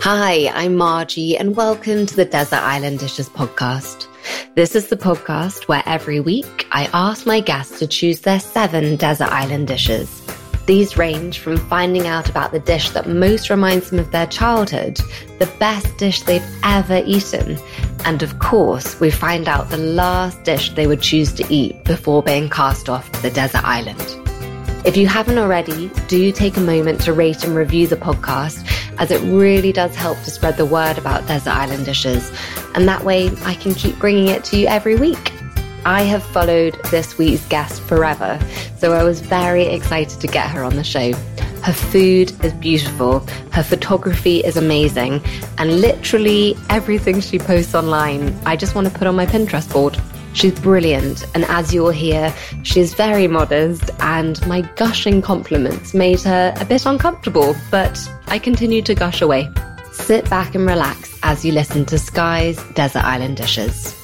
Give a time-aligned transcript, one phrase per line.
[0.00, 4.06] Hi, I'm Margie, and welcome to the Desert Island Dishes podcast.
[4.54, 8.94] This is the podcast where every week I ask my guests to choose their seven
[8.94, 10.22] desert island dishes.
[10.66, 15.00] These range from finding out about the dish that most reminds them of their childhood,
[15.40, 17.58] the best dish they've ever eaten,
[18.04, 22.22] and of course, we find out the last dish they would choose to eat before
[22.22, 24.00] being cast off to the desert island.
[24.86, 28.64] If you haven't already, do take a moment to rate and review the podcast
[28.98, 32.30] as it really does help to spread the word about desert island dishes.
[32.74, 35.32] And that way I can keep bringing it to you every week.
[35.84, 38.38] I have followed this week's guest forever,
[38.76, 41.12] so I was very excited to get her on the show.
[41.62, 43.20] Her food is beautiful,
[43.52, 45.22] her photography is amazing,
[45.56, 49.96] and literally everything she posts online, I just want to put on my Pinterest board.
[50.38, 56.54] She's brilliant, and as you'll hear, she's very modest, and my gushing compliments made her
[56.60, 59.50] a bit uncomfortable, but I continued to gush away.
[59.90, 63.96] Sit back and relax as you listen to Skye's Desert Island Dishes.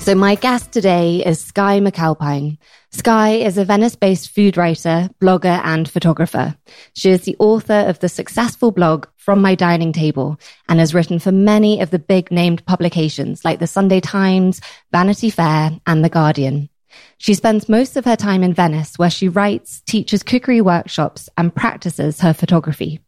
[0.00, 2.58] So, my guest today is Skye McAlpine.
[2.90, 6.56] Skye is a Venice based food writer, blogger, and photographer.
[6.94, 11.18] She is the author of the successful blog From My Dining Table and has written
[11.18, 16.08] for many of the big named publications like the Sunday Times, Vanity Fair, and The
[16.08, 16.70] Guardian.
[17.18, 21.54] She spends most of her time in Venice where she writes, teaches cookery workshops, and
[21.54, 23.00] practices her photography.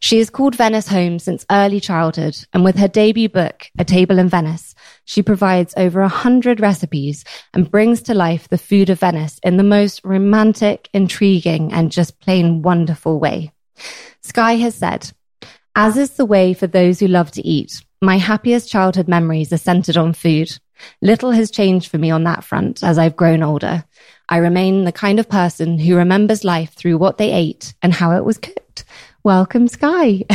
[0.00, 4.18] She has called Venice home since early childhood, and with her debut book, A Table
[4.18, 9.00] in Venice, she provides over a hundred recipes and brings to life the food of
[9.00, 13.52] Venice in the most romantic, intriguing, and just plain wonderful way.
[14.22, 15.12] Skye has said,
[15.74, 19.58] as is the way for those who love to eat, my happiest childhood memories are
[19.58, 20.58] centered on food.
[21.00, 23.84] Little has changed for me on that front as I've grown older.
[24.28, 28.12] I remain the kind of person who remembers life through what they ate and how
[28.16, 28.84] it was cooked.
[29.24, 30.24] Welcome, Skye.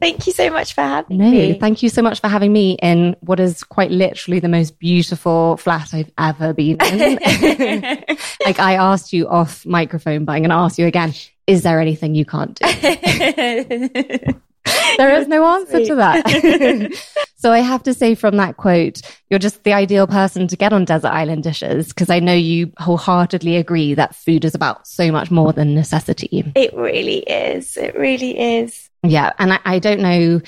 [0.00, 1.58] thank you so much for having no, me.
[1.58, 5.56] Thank you so much for having me in what is quite literally the most beautiful
[5.56, 7.14] flat I've ever been in.
[8.44, 11.14] like I asked you off microphone, but I'm going to ask you again.
[11.46, 14.28] Is there anything you can't do?
[14.98, 16.94] there is no answer to that.
[17.36, 20.72] so I have to say from that quote, you're just the ideal person to get
[20.72, 25.10] on desert island dishes because I know you wholeheartedly agree that food is about so
[25.10, 26.52] much more than necessity.
[26.54, 27.76] It really is.
[27.76, 28.90] It really is.
[29.02, 29.32] Yeah.
[29.38, 30.40] And I, I don't know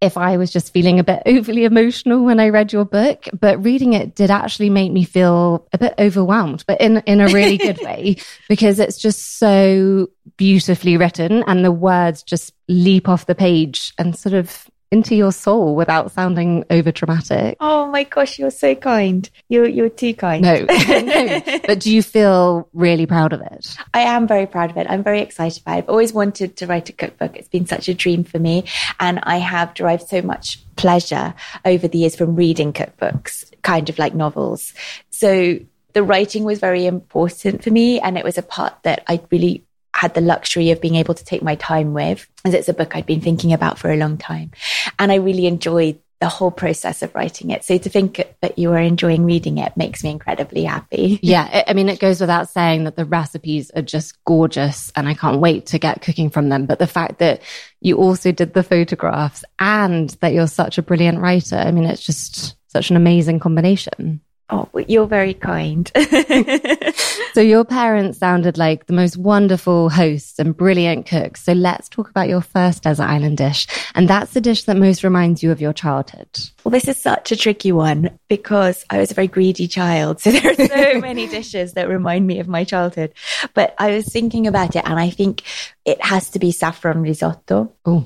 [0.00, 3.62] if I was just feeling a bit overly emotional when I read your book, but
[3.64, 7.58] reading it did actually make me feel a bit overwhelmed, but in, in a really
[7.58, 8.16] good way,
[8.48, 14.16] because it's just so beautifully written and the words just leap off the page and
[14.16, 17.56] sort of into your soul without sounding over dramatic.
[17.60, 19.28] Oh my gosh, you're so kind.
[19.48, 20.44] You're you're too kind.
[20.50, 21.40] No, no.
[21.66, 23.76] But do you feel really proud of it?
[23.94, 24.86] I am very proud of it.
[24.88, 25.78] I'm very excited about it.
[25.78, 27.36] I've always wanted to write a cookbook.
[27.36, 28.64] It's been such a dream for me.
[28.98, 31.34] And I have derived so much pleasure
[31.64, 34.74] over the years from reading cookbooks, kind of like novels.
[35.10, 35.58] So
[35.92, 38.00] the writing was very important for me.
[38.00, 39.64] And it was a part that I really
[39.94, 42.94] had the luxury of being able to take my time with, as it's a book
[42.94, 44.52] I'd been thinking about for a long time.
[44.98, 47.64] And I really enjoyed the whole process of writing it.
[47.64, 51.18] So to think that you are enjoying reading it makes me incredibly happy.
[51.30, 51.64] Yeah.
[51.66, 55.40] I mean, it goes without saying that the recipes are just gorgeous and I can't
[55.40, 56.66] wait to get cooking from them.
[56.66, 57.40] But the fact that
[57.80, 62.04] you also did the photographs and that you're such a brilliant writer, I mean, it's
[62.04, 64.20] just such an amazing combination.
[64.52, 65.90] Oh, you're very kind.
[67.34, 71.44] so your parents sounded like the most wonderful hosts and brilliant cooks.
[71.44, 73.68] So let's talk about your first desert island dish.
[73.94, 76.28] And that's the dish that most reminds you of your childhood.
[76.64, 80.20] Well, this is such a tricky one because I was a very greedy child.
[80.20, 83.12] So there are so many dishes that remind me of my childhood.
[83.54, 85.42] But I was thinking about it and I think
[85.84, 88.04] it has to be saffron risotto, Ooh.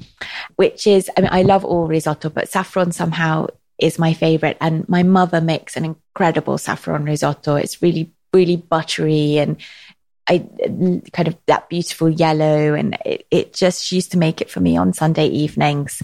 [0.56, 3.46] which is, I mean, I love all risotto, but saffron somehow
[3.78, 4.56] is my favorite.
[4.60, 7.56] And my mother makes an incredible saffron risotto.
[7.56, 9.56] It's really, really buttery and
[10.26, 10.38] I
[11.12, 12.74] kind of that beautiful yellow.
[12.74, 16.02] And it, it just, she used to make it for me on Sunday evenings,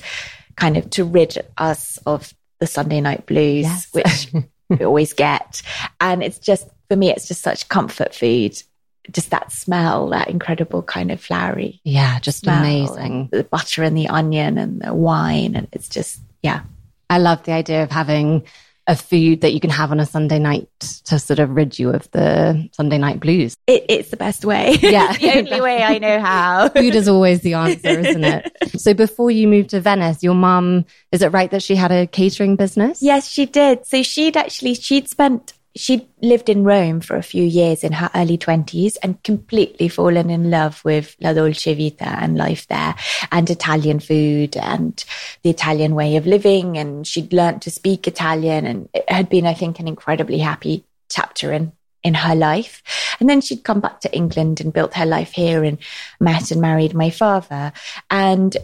[0.57, 3.89] kind of to rid us of the Sunday night blues, yes.
[3.93, 5.63] which we always get.
[6.01, 8.63] And it's just, for me, it's just such comfort food
[9.11, 11.81] just that smell, that incredible kind of flowery.
[11.85, 13.29] Yeah, just amazing.
[13.33, 15.57] The butter and the onion and the wine.
[15.57, 16.63] And it's just, yeah.
[17.11, 18.45] I love the idea of having
[18.87, 20.69] a food that you can have on a Sunday night
[21.05, 23.55] to sort of rid you of the Sunday night blues.
[23.67, 24.79] It, it's the best way.
[24.81, 25.13] Yeah.
[25.13, 26.69] the only way I know how.
[26.75, 28.51] food is always the answer, isn't it?
[28.81, 32.07] so before you moved to Venice, your mum, is it right that she had a
[32.07, 33.03] catering business?
[33.03, 33.87] Yes, she did.
[33.87, 38.11] So she'd actually, she'd spent she'd lived in Rome for a few years in her
[38.15, 42.95] early 20s and completely fallen in love with La Dolce Vita and life there
[43.31, 45.05] and Italian food and
[45.43, 46.77] the Italian way of living.
[46.77, 50.85] And she'd learnt to speak Italian and it had been, I think, an incredibly happy
[51.09, 51.73] chapter in
[52.03, 52.83] in her life.
[53.21, 55.77] And then she'd come back to England and built her life here and
[56.19, 57.73] met and married my father.
[58.11, 58.57] And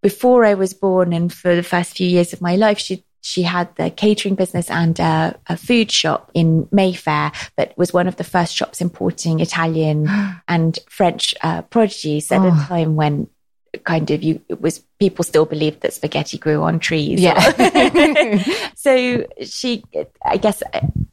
[0.00, 3.42] before I was born and for the first few years of my life, she she
[3.42, 8.16] had the catering business and a, a, food shop in Mayfair that was one of
[8.16, 10.08] the first shops importing Italian
[10.48, 12.48] and French uh, prodigies at oh.
[12.48, 13.28] a time when
[13.84, 17.20] kind of you it was people still believed that spaghetti grew on trees.
[17.20, 17.38] Yeah.
[18.74, 19.84] so she,
[20.24, 20.62] I guess,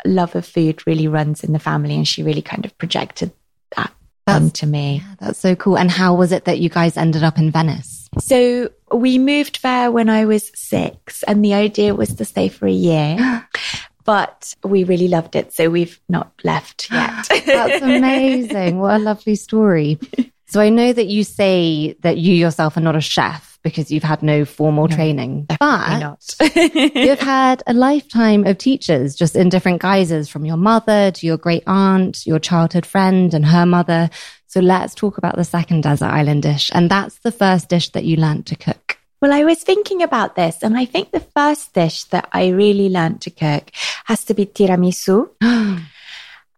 [0.05, 3.31] love of food really runs in the family, and she really kind of projected
[3.75, 3.93] that
[4.25, 5.01] that's, onto me.
[5.03, 5.77] Yeah, that's so cool.
[5.77, 7.98] And how was it that you guys ended up in Venice?
[8.17, 12.67] So we moved there when I was six, and the idea was to stay for
[12.67, 13.47] a year.
[14.03, 15.53] but we really loved it.
[15.53, 17.27] So we've not left yet.
[17.45, 18.79] That's amazing.
[18.79, 19.99] What a lovely story.
[20.47, 24.01] So I know that you say that you yourself are not a chef because you've
[24.01, 26.35] had no formal no, training, but
[26.95, 31.37] you've had a lifetime of teachers just in different guises from your mother to your
[31.37, 34.09] great aunt, your childhood friend and her mother.
[34.49, 36.71] So let's talk about the second desert island dish.
[36.73, 38.97] And that's the first dish that you learned to cook.
[39.21, 42.89] Well, I was thinking about this, and I think the first dish that I really
[42.89, 43.69] learned to cook
[44.05, 45.29] has to be tiramisu.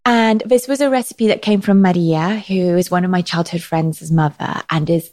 [0.04, 3.62] And this was a recipe that came from Maria, who is one of my childhood
[3.62, 5.12] friends' mother, and is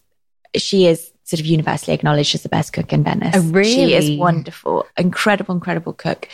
[0.56, 3.34] she is sort of universally acknowledged as the best cook in Venice.
[3.36, 3.70] Oh, really?
[3.70, 6.26] She is wonderful, incredible, incredible cook.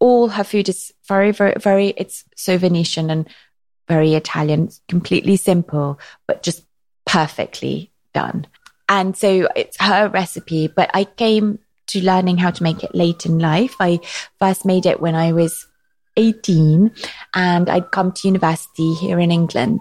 [0.00, 1.94] All her food is very, very, very.
[1.96, 3.28] It's so Venetian and
[3.88, 6.64] very Italian, completely simple, but just
[7.04, 8.46] perfectly done.
[8.88, 11.58] And so it's her recipe, but I came
[11.88, 13.76] to learning how to make it late in life.
[13.80, 14.00] I
[14.38, 15.66] first made it when I was
[16.16, 16.92] 18
[17.34, 19.80] and I'd come to university here in England.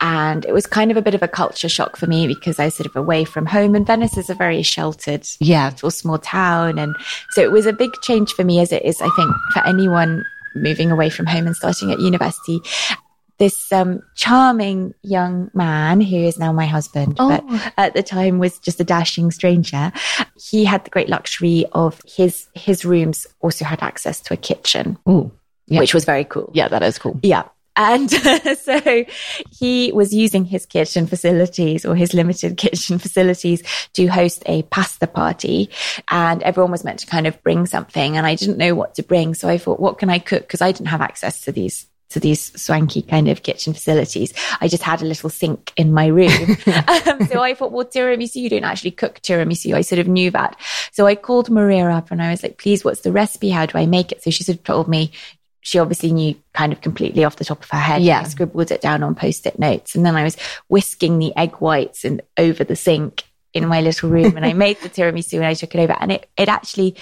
[0.00, 2.66] And it was kind of a bit of a culture shock for me because I
[2.66, 6.18] was sort of away from home and Venice is a very sheltered, yeah, little small
[6.18, 6.78] town.
[6.78, 6.94] And
[7.30, 10.24] so it was a big change for me as it is, I think, for anyone
[10.54, 12.60] moving away from home and starting at university.
[13.38, 17.28] This um, charming young man who is now my husband, oh.
[17.28, 19.90] but at the time was just a dashing stranger.
[20.36, 24.98] He had the great luxury of his his rooms also had access to a kitchen.
[25.08, 25.32] Ooh
[25.72, 25.80] yeah.
[25.80, 26.50] which was very cool.
[26.54, 27.18] Yeah, that is cool.
[27.22, 27.44] Yeah.
[27.74, 29.04] And uh, so
[29.50, 33.62] he was using his kitchen facilities or his limited kitchen facilities
[33.94, 35.70] to host a pasta party.
[36.08, 38.16] And everyone was meant to kind of bring something.
[38.16, 39.34] And I didn't know what to bring.
[39.34, 40.42] So I thought, what can I cook?
[40.42, 44.32] Because I didn't have access to these to these swanky kind of kitchen facilities.
[44.60, 46.30] I just had a little sink in my room.
[46.66, 49.74] um, so I thought, well, tiramisu, you don't actually cook tiramisu.
[49.74, 50.58] I sort of knew that.
[50.92, 53.50] So I called Maria up and I was like, please, what's the recipe?
[53.50, 54.22] How do I make it?
[54.22, 55.12] So she sort of told me,
[55.62, 58.02] she obviously knew kind of completely off the top of her head.
[58.02, 58.20] Yeah.
[58.20, 59.94] I scribbled it down on post-it notes.
[59.94, 60.36] And then I was
[60.68, 63.24] whisking the egg whites and over the sink
[63.54, 65.96] in my little room and I made the tiramisu and I took it over.
[66.00, 66.96] And it, it actually,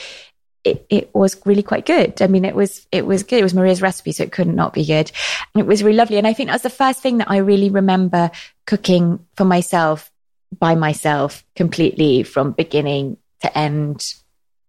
[0.64, 2.20] it, it was really quite good.
[2.20, 3.40] I mean, it was, it was good.
[3.40, 5.10] It was Maria's recipe, so it couldn't not be good.
[5.54, 6.18] And it was really lovely.
[6.18, 8.30] And I think that was the first thing that I really remember
[8.66, 10.10] cooking for myself
[10.58, 14.14] by myself completely from beginning to end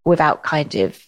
[0.04, 0.98] without kind of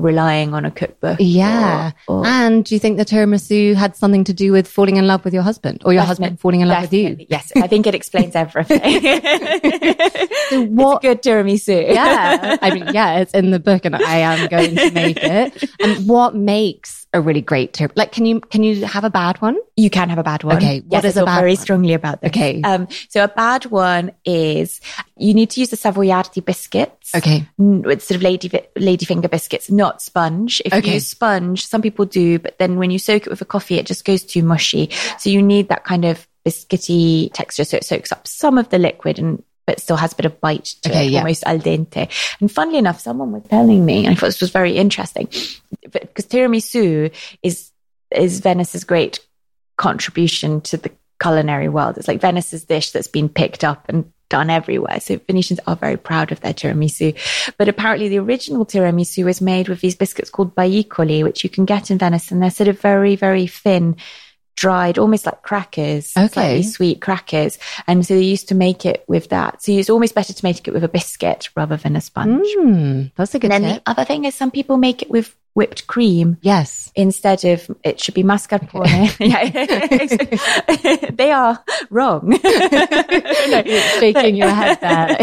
[0.00, 1.18] relying on a cookbook.
[1.20, 1.92] Yeah.
[2.08, 5.06] Or, or, and do you think the tiramisu had something to do with falling in
[5.06, 7.16] love with your husband or your husband falling in love with you?
[7.28, 7.52] Yes.
[7.56, 8.80] I think it explains everything.
[10.50, 11.94] so what, good tiramisu.
[11.94, 12.56] yeah.
[12.60, 15.70] I mean, yeah, it's in the book and I am going to make it.
[15.80, 17.96] And what makes a really great tiramisu?
[17.96, 19.58] Like, can you, can you have a bad one?
[19.76, 20.56] You can have a bad one.
[20.56, 20.80] Okay.
[20.80, 21.56] What yes, is a bad very one?
[21.56, 22.30] strongly about this.
[22.30, 22.62] Okay.
[22.62, 24.80] Um, so a bad one is
[25.16, 27.14] you need to use the Savoiardi biscuits.
[27.14, 27.46] Okay.
[27.58, 30.62] With sort of lady, ladyfinger biscuits, not not sponge.
[30.64, 30.86] If okay.
[30.86, 33.78] you use sponge, some people do, but then when you soak it with a coffee,
[33.78, 34.90] it just goes too mushy.
[35.18, 38.78] So you need that kind of biscuity texture so it soaks up some of the
[38.78, 41.18] liquid and but still has a bit of bite to okay, it, yeah.
[41.20, 42.08] almost al dente.
[42.40, 45.28] And funnily enough, someone was telling me, and I thought this was very interesting,
[45.92, 47.70] because tiramisu is
[48.10, 49.20] is Venice's great
[49.76, 51.98] contribution to the culinary world.
[51.98, 55.00] It's like Venice's dish that's been picked up and done everywhere.
[55.00, 57.14] So Venetians are very proud of their tiramisu.
[57.58, 61.66] But apparently the original tiramisu was made with these biscuits called baicoli, which you can
[61.66, 62.30] get in Venice.
[62.30, 63.96] And they're sort of very, very thin,
[64.56, 66.28] dried, almost like crackers, okay.
[66.28, 67.58] slightly sweet crackers.
[67.86, 69.62] And so they used to make it with that.
[69.62, 72.46] So it's almost better to make it with a biscuit rather than a sponge.
[72.56, 73.84] Mm, that's a good and then tip.
[73.84, 76.36] the other thing is some people make it with whipped cream.
[76.42, 76.92] Yes.
[76.94, 79.16] Instead of it should be mascarpone.
[79.20, 81.10] yeah.
[81.10, 82.28] they are wrong.
[82.28, 83.62] no,
[83.98, 85.18] shaking your head there.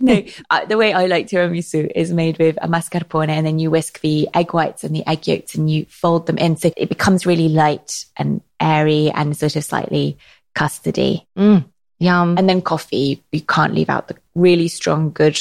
[0.00, 3.70] no, uh, the way I like tiramisu is made with a mascarpone and then you
[3.70, 6.56] whisk the egg whites and the egg yolks and you fold them in.
[6.56, 10.18] So it becomes really light and airy and sort of slightly
[10.54, 11.26] custardy.
[11.36, 11.64] Mm,
[11.98, 12.38] yum.
[12.38, 15.38] And then coffee, you can't leave out the really strong, good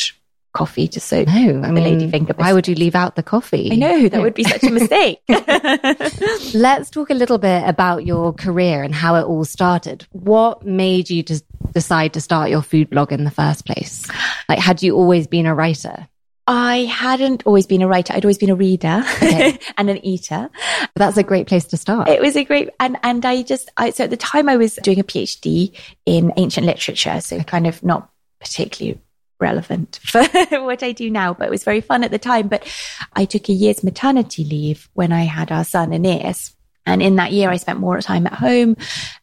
[0.55, 3.69] coffee to soak no, I mean, lady finger why would you leave out the coffee?
[3.71, 5.21] I know that would be such a mistake.
[6.53, 10.07] Let's talk a little bit about your career and how it all started.
[10.11, 11.43] What made you just
[11.73, 14.09] decide to start your food blog in the first place?
[14.47, 16.07] Like, had you always been a writer?
[16.47, 18.13] I hadn't always been a writer.
[18.13, 19.59] I'd always been a reader okay.
[19.77, 20.49] and an eater.
[20.95, 22.07] That's a great place to start.
[22.07, 24.75] It was a great, and, and I just, I, so at the time I was
[24.75, 27.19] doing a PhD in ancient literature.
[27.19, 28.09] So kind of not
[28.39, 29.01] particularly
[29.39, 30.23] relevant for
[30.61, 32.47] what I do now, but it was very fun at the time.
[32.47, 32.67] But
[33.13, 36.55] I took a year's maternity leave when I had our son Aeneas.
[36.85, 38.77] And in that year, I spent more time at home.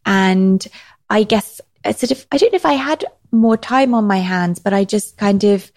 [0.04, 0.66] And
[1.08, 4.18] I guess I sort of, I don't know if I had more time on my
[4.18, 5.70] hands, but I just kind of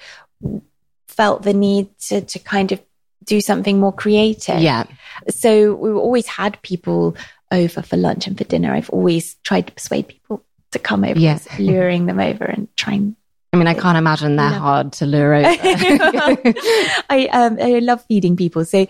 [1.08, 2.82] felt the need to, to kind of
[3.24, 4.60] do something more creative.
[4.60, 4.86] Yeah.
[5.30, 7.16] So we always had people
[7.52, 8.74] over for lunch and for dinner.
[8.74, 11.40] I've always tried to persuade people to come over, yeah.
[11.58, 13.16] luring them over and trying
[13.56, 15.48] I mean, I can't imagine they're hard to lure over.
[17.10, 18.86] I um, I love feeding people, so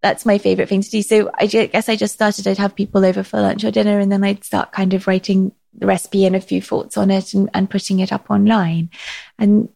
[0.00, 1.02] that's my favorite thing to do.
[1.02, 2.48] So I guess I just started.
[2.48, 5.52] I'd have people over for lunch or dinner, and then I'd start kind of writing
[5.72, 8.90] the recipe and a few thoughts on it, and, and putting it up online.
[9.38, 9.68] And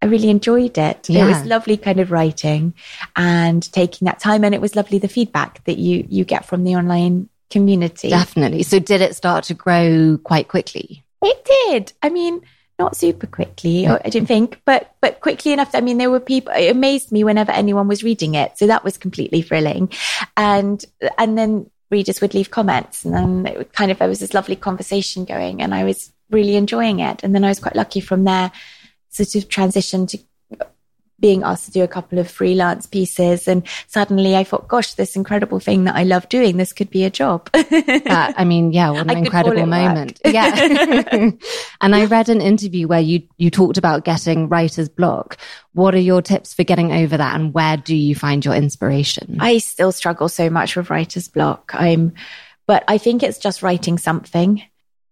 [0.00, 1.10] I really enjoyed it.
[1.10, 1.24] Yeah.
[1.24, 2.74] It was lovely kind of writing
[3.16, 4.44] and taking that time.
[4.44, 8.10] And it was lovely the feedback that you, you get from the online community.
[8.10, 8.64] Definitely.
[8.64, 11.04] So did it start to grow quite quickly?
[11.22, 11.92] It did.
[12.02, 12.42] I mean,
[12.78, 15.70] not super quickly, I didn't think, but but quickly enough.
[15.74, 16.52] I mean, there were people.
[16.52, 19.90] It amazed me whenever anyone was reading it, so that was completely thrilling.
[20.36, 20.84] And
[21.18, 24.34] and then readers would leave comments, and then it would kind of there was this
[24.34, 27.22] lovely conversation going, and I was really enjoying it.
[27.22, 28.50] And then I was quite lucky from there,
[29.10, 30.18] sort of transition to
[31.22, 33.46] being asked to do a couple of freelance pieces.
[33.46, 37.04] And suddenly I thought, gosh, this incredible thing that I love doing, this could be
[37.04, 37.48] a job.
[37.54, 40.20] uh, I mean, yeah, what an incredible moment.
[40.26, 41.30] yeah.
[41.80, 45.38] and I read an interview where you, you talked about getting writer's block.
[45.74, 47.36] What are your tips for getting over that?
[47.36, 49.38] And where do you find your inspiration?
[49.40, 51.70] I still struggle so much with writer's block.
[51.72, 52.14] I'm,
[52.66, 54.60] but I think it's just writing something.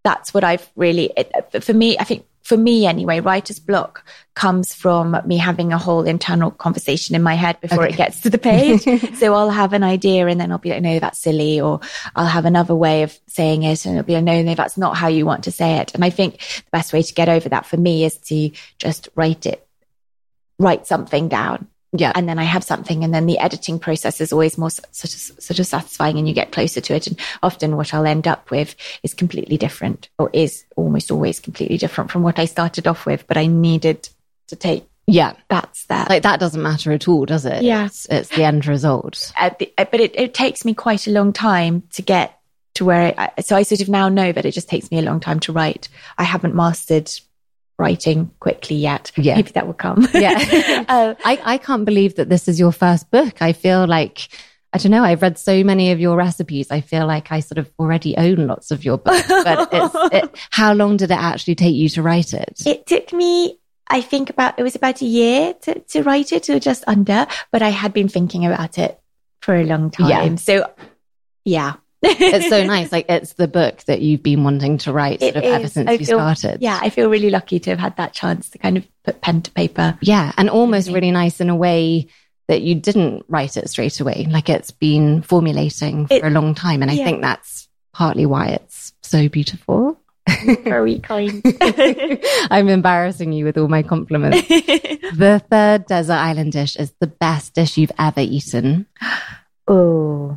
[0.02, 4.04] That's what I've really, it, for me, I think for me anyway, writer's block
[4.34, 7.94] comes from me having a whole internal conversation in my head before okay.
[7.94, 8.82] it gets to the page.
[9.18, 11.60] so I'll have an idea and then I'll be like, no, that's silly.
[11.60, 11.78] Or
[12.16, 14.96] I'll have another way of saying it and it'll be like, no, no, that's not
[14.96, 15.94] how you want to say it.
[15.94, 19.08] And I think the best way to get over that for me is to just
[19.14, 19.64] write it,
[20.58, 22.12] write something down yeah.
[22.14, 25.42] And then I have something and then the editing process is always more sort of,
[25.42, 27.06] sort of satisfying and you get closer to it.
[27.08, 31.78] And often what I'll end up with is completely different or is almost always completely
[31.78, 34.08] different from what I started off with, but I needed
[34.48, 36.08] to take yeah, that's that.
[36.08, 37.64] Like that doesn't matter at all, does it?
[37.64, 39.32] Yeah, it's, it's the end result.
[39.36, 42.38] Uh, the, uh, but it, it, takes me quite a long time to get
[42.74, 43.14] to where.
[43.18, 45.40] I, so I sort of now know that it just takes me a long time
[45.40, 45.88] to write.
[46.16, 47.10] I haven't mastered
[47.80, 49.10] writing quickly yet.
[49.16, 49.36] Yeah.
[49.36, 50.06] Maybe that will come.
[50.14, 50.84] yeah.
[50.88, 53.42] uh, I, I can't believe that this is your first book.
[53.42, 54.28] I feel like,
[54.72, 56.70] I don't know, I've read so many of your recipes.
[56.70, 60.38] I feel like I sort of already own lots of your books, but it's, it,
[60.50, 62.62] how long did it actually take you to write it?
[62.66, 63.56] It took me
[63.92, 67.26] I think about it was about a year to, to write it or just under,
[67.50, 69.00] but I had been thinking about it
[69.42, 70.08] for a long time.
[70.08, 70.34] Yeah.
[70.36, 70.72] So
[71.44, 72.92] yeah, it's so nice.
[72.92, 75.92] Like it's the book that you've been wanting to write sort of ever since I
[75.92, 76.62] you feel, started.
[76.62, 79.42] Yeah, I feel really lucky to have had that chance to kind of put pen
[79.42, 79.98] to paper.
[80.00, 82.08] Yeah, and almost really nice in a way
[82.48, 84.26] that you didn't write it straight away.
[84.28, 87.04] Like it's been formulating for it, a long time, and I yeah.
[87.04, 90.00] think that's partly why it's so beautiful.
[90.44, 91.42] Very kind.
[92.50, 94.46] I'm embarrassing you with all my compliments.
[94.48, 98.86] the third desert island dish is the best dish you've ever eaten.
[99.68, 100.36] Oh,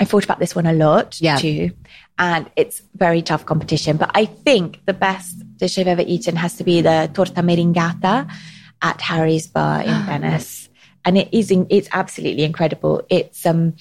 [0.00, 1.36] I thought about this one a lot yeah.
[1.36, 1.70] too.
[2.18, 3.98] And it's very tough competition.
[3.98, 8.30] But I think the best dish I've ever eaten has to be the torta meringata
[8.82, 10.70] at Harry's Bar in Venice.
[11.04, 13.02] And it is, it's absolutely incredible.
[13.10, 13.76] It's, um,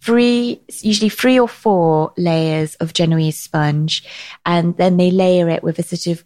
[0.00, 4.04] three, usually three or four layers of Genoese sponge.
[4.46, 6.24] And then they layer it with a sort of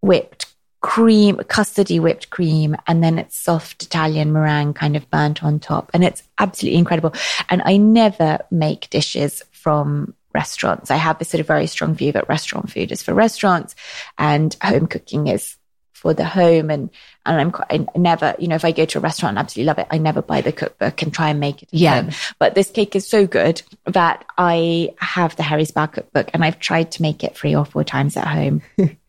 [0.00, 0.51] whipped
[0.82, 5.90] cream, custardy whipped cream, and then it's soft Italian meringue kind of burnt on top.
[5.94, 7.14] And it's absolutely incredible.
[7.48, 10.90] And I never make dishes from restaurants.
[10.90, 13.74] I have this sort of very strong view that restaurant food is for restaurants
[14.18, 15.56] and home cooking is
[15.92, 16.90] for the home and
[17.24, 19.68] and I'm quite, I never, you know, if I go to a restaurant and absolutely
[19.68, 21.68] love it, I never buy the cookbook and try and make it.
[21.70, 22.02] Yeah.
[22.02, 22.10] Home.
[22.40, 26.58] But this cake is so good that I have the Harry's Bar cookbook and I've
[26.58, 28.62] tried to make it three or four times at home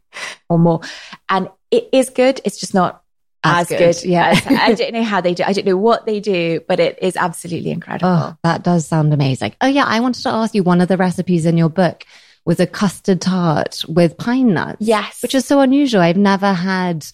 [0.50, 0.82] or more.
[1.30, 2.42] And it is good.
[2.46, 3.04] It's just not
[3.44, 4.02] as, as good.
[4.02, 4.10] good.
[4.10, 4.40] Yeah.
[4.50, 5.44] I don't know how they do.
[5.44, 8.10] I don't know what they do, but it is absolutely incredible.
[8.10, 9.56] Oh, that does sound amazing.
[9.62, 9.86] Oh yeah.
[9.86, 12.06] I wanted to ask you one of the recipes in your book
[12.46, 14.78] was a custard tart with pine nuts.
[14.82, 15.22] Yes.
[15.22, 16.02] Which is so unusual.
[16.02, 17.06] I've never had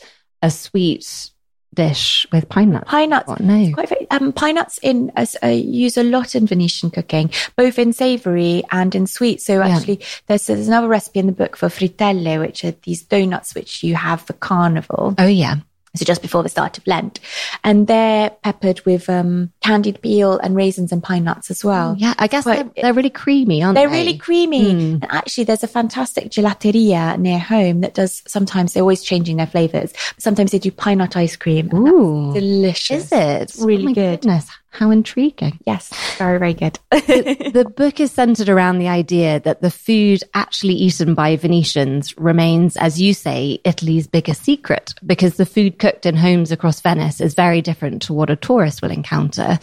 [0.42, 1.32] a sweet
[1.74, 2.90] dish with pine nuts.
[2.90, 3.40] Pine nuts.
[3.40, 3.74] No.
[3.74, 7.94] Quite, um, pine nuts in uh, uh, use a lot in Venetian cooking, both in
[7.94, 9.42] savoury and in sweet.
[9.42, 10.06] So actually, yeah.
[10.28, 13.96] there's, there's another recipe in the book for frittelle, which are these donuts which you
[13.96, 15.16] have for carnival.
[15.18, 15.58] Oh yeah.
[16.00, 17.20] So just before the start of Lent.
[17.64, 21.96] And they're peppered with um, candied peel and raisins and pine nuts as well.
[21.98, 23.96] Yeah, I guess Quite, they're, they're, really creamy, aren't they're they?
[23.96, 24.74] They're really creamy.
[24.74, 24.94] Mm.
[24.94, 29.48] And actually, there's a fantastic gelateria near home that does sometimes, they're always changing their
[29.48, 29.94] flavors.
[30.18, 31.74] Sometimes they do pine nut ice cream.
[31.74, 32.34] Ooh.
[32.34, 33.06] Delicious.
[33.06, 33.42] Is it?
[33.42, 34.22] It's really oh good.
[34.22, 34.50] Goodness.
[34.72, 35.60] How intriguing.
[35.66, 36.80] Yes, very, very good.
[36.92, 42.16] the, the, book is centered around the idea that the food actually eaten by Venetians
[42.18, 47.20] remains, as you say, Italy's biggest secret because the food cooked in homes across Venice
[47.20, 49.58] is very different to what a tourist will encounter.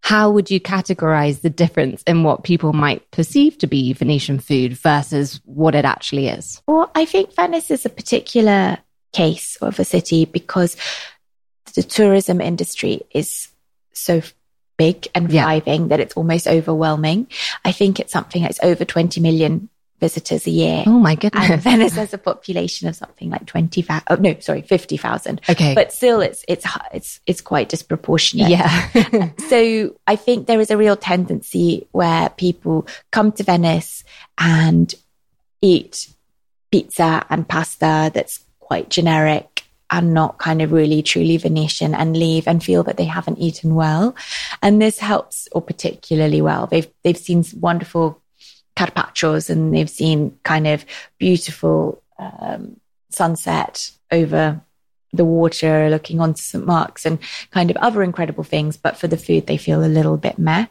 [0.00, 4.72] How would you categorize the difference in what people might perceive to be Venetian food
[4.74, 6.62] versus what it actually is?
[6.66, 8.78] Well, I think Venice is a particular
[9.12, 10.76] case of a city because
[11.74, 13.48] the tourism industry is
[13.92, 14.22] so
[14.76, 15.88] big and thriving yeah.
[15.88, 17.26] that it's almost overwhelming.
[17.64, 19.68] I think it's something that's over 20 million
[20.00, 20.84] visitors a year.
[20.86, 21.50] Oh my goodness.
[21.50, 24.02] And Venice has a population of something like 20,000.
[24.08, 25.40] Oh, no, sorry, 50,000.
[25.48, 25.74] Okay.
[25.74, 28.50] But still it's, it's, it's, it's quite disproportionate.
[28.50, 29.30] Yeah.
[29.48, 34.04] so I think there is a real tendency where people come to Venice
[34.36, 34.94] and
[35.62, 36.08] eat
[36.70, 39.55] pizza and pasta that's quite generic
[39.90, 43.74] and not kind of really truly Venetian and leave and feel that they haven't eaten
[43.74, 44.14] well.
[44.62, 46.66] And this helps, or particularly well.
[46.66, 48.20] They've they've seen wonderful
[48.76, 50.84] carpaccios and they've seen kind of
[51.18, 52.78] beautiful um,
[53.10, 54.60] sunset over
[55.12, 56.64] the water, looking onto St.
[56.64, 57.18] Mark's and
[57.50, 58.76] kind of other incredible things.
[58.76, 60.66] But for the food, they feel a little bit meh.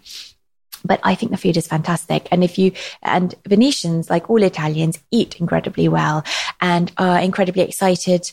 [0.83, 2.27] But I think the food is fantastic.
[2.31, 6.23] And if you, and Venetians, like all Italians, eat incredibly well
[6.61, 8.31] and are incredibly excited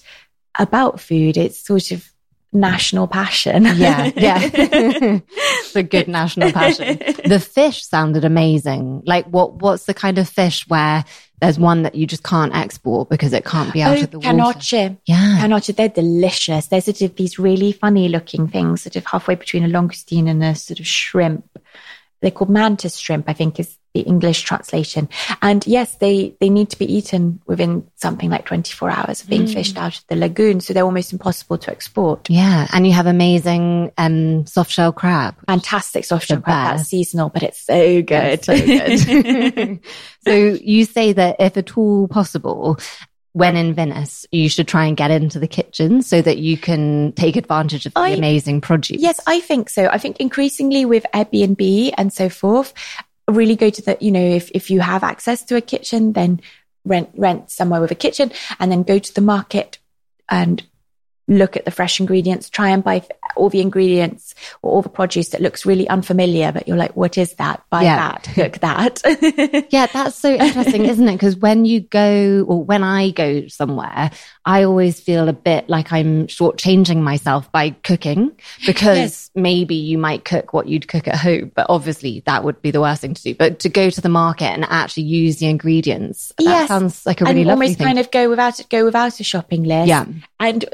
[0.59, 1.37] about food.
[1.37, 2.13] It's sort of
[2.53, 3.65] national passion.
[3.65, 4.41] Yeah, yeah.
[4.53, 6.99] it's a good national passion.
[7.25, 9.03] The fish sounded amazing.
[9.07, 11.05] Like what what's the kind of fish where
[11.41, 14.19] there's one that you just can't export because it can't be out oh, of the
[14.19, 14.55] canoce.
[14.55, 14.97] water.
[15.07, 15.39] Yeah.
[15.41, 16.69] Canoce, they're delicious.
[16.69, 20.45] They're sort of these really funny looking things, sort of halfway between a langoustine and
[20.45, 21.45] a sort of shrimp.
[22.21, 25.09] They're called mantis shrimp, I think is the English translation.
[25.41, 29.45] And yes, they, they need to be eaten within something like 24 hours of being
[29.45, 29.53] mm.
[29.53, 30.61] fished out of the lagoon.
[30.61, 32.29] So they're almost impossible to export.
[32.31, 32.67] Yeah.
[32.73, 35.37] And you have amazing, um, soft shell crab.
[35.47, 36.77] Fantastic soft shell crab.
[36.77, 38.41] That's seasonal, but it's so good.
[38.41, 39.81] It's so good.
[40.25, 42.79] so you say that if at all possible,
[43.33, 47.13] when in Venice, you should try and get into the kitchen so that you can
[47.13, 49.01] take advantage of the I, amazing produce.
[49.01, 49.87] Yes, I think so.
[49.87, 52.75] I think increasingly with Airbnb and so forth,
[53.33, 56.41] really go to the, you know, if, if you have access to a kitchen, then
[56.85, 59.79] rent, rent somewhere with a kitchen and then go to the market
[60.29, 60.67] and
[61.29, 63.03] look at the fresh ingredients, try and buy
[63.37, 67.17] all the ingredients or all the produce that looks really unfamiliar, but you're like, what
[67.17, 67.63] is that?
[67.71, 67.97] Buy yeah.
[67.97, 69.67] that, cook that.
[69.73, 71.13] yeah, that's so interesting, isn't it?
[71.13, 74.11] Because when you go or when I go somewhere,
[74.45, 78.33] I always feel a bit like I'm shortchanging myself by cooking
[78.67, 79.31] because yes.
[79.35, 82.81] maybe you might cook what you'd cook at home, but obviously that would be the
[82.81, 83.35] worst thing to do.
[83.35, 86.69] But to go to the market and actually use the ingredients, that yes.
[86.69, 87.87] sounds like a really and lovely almost thing.
[87.87, 89.89] kind of go without go without a shopping list.
[89.89, 90.07] Yeah.
[90.41, 90.65] And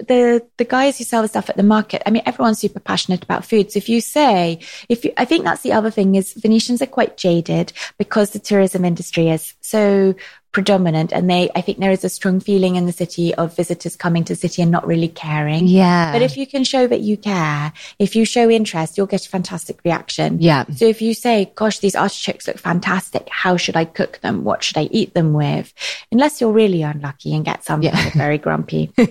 [0.56, 3.44] the guys who sell the stuff at the market, I mean, everyone's super passionate about
[3.44, 3.72] food.
[3.72, 6.86] So if you say, if you, I think that's the other thing is Venetians are
[6.86, 10.14] quite jaded because the tourism industry is so
[10.52, 11.12] predominant.
[11.12, 14.24] And they i think there is a strong feeling in the city of visitors coming
[14.24, 15.66] to the city and not really caring.
[15.66, 16.12] Yeah.
[16.12, 19.28] But if you can show that you care if you show interest you'll get a
[19.28, 20.40] fantastic reaction.
[20.40, 20.64] Yeah.
[20.74, 23.28] So if you say gosh these artichokes look fantastic.
[23.30, 24.44] How should i cook them?
[24.44, 25.72] What should i eat them with?
[26.12, 28.10] Unless you're really unlucky and get some yeah.
[28.10, 28.92] very grumpy.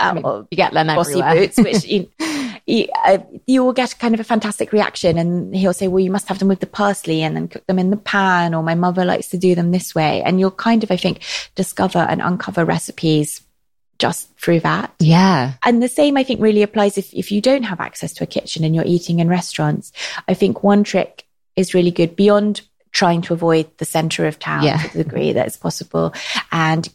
[0.00, 1.46] Um, you get them bossy everywhere.
[1.46, 2.08] boots which you,
[2.68, 6.10] you, uh, you will get kind of a fantastic reaction and he'll say well you
[6.10, 8.74] must have them with the parsley and then cook them in the pan or my
[8.74, 11.22] mother likes to do them this way and you'll kind of, I think,
[11.54, 13.42] discover and uncover recipes
[13.98, 14.94] just through that.
[15.00, 15.54] Yeah.
[15.64, 18.28] And the same, I think, really applies if, if you don't have access to a
[18.28, 19.90] kitchen and you're eating in restaurants.
[20.28, 21.24] I think one trick
[21.56, 22.60] is really good beyond
[22.92, 24.76] trying to avoid the center of town yeah.
[24.76, 26.12] to the degree that is possible.
[26.52, 26.88] And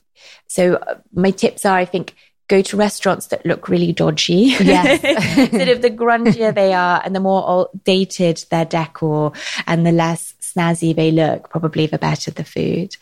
[0.47, 2.15] so uh, my tips are, I think,
[2.47, 4.55] go to restaurants that look really dodgy.
[4.59, 5.01] Yes.
[5.51, 9.31] sort of the grungier they are and the more dated their decor
[9.65, 12.95] and the less snazzy they look, probably the better the food.